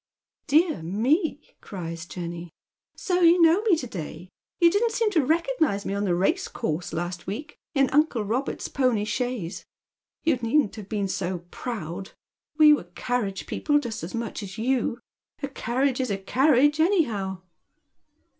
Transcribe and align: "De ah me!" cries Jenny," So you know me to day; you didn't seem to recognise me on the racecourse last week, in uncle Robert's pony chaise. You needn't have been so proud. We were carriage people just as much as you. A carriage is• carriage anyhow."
"De 0.55 0.73
ah 0.73 0.81
me!" 0.81 1.39
cries 1.61 2.07
Jenny," 2.07 2.49
So 3.07 3.19
you 3.19 3.39
know 3.39 3.61
me 3.61 3.75
to 3.75 3.85
day; 3.85 4.29
you 4.59 4.71
didn't 4.71 4.93
seem 4.93 5.11
to 5.11 5.23
recognise 5.23 5.85
me 5.85 5.93
on 5.93 6.05
the 6.05 6.15
racecourse 6.15 6.91
last 6.91 7.27
week, 7.27 7.55
in 7.75 7.87
uncle 7.91 8.23
Robert's 8.25 8.67
pony 8.67 9.05
chaise. 9.05 9.63
You 10.23 10.37
needn't 10.37 10.75
have 10.77 10.89
been 10.89 11.07
so 11.07 11.45
proud. 11.51 12.13
We 12.57 12.73
were 12.73 12.85
carriage 12.95 13.45
people 13.45 13.77
just 13.77 14.01
as 14.03 14.15
much 14.15 14.41
as 14.41 14.57
you. 14.57 14.99
A 15.43 15.47
carriage 15.47 16.01
is• 16.01 16.09
carriage 16.25 16.79
anyhow." 16.79 17.43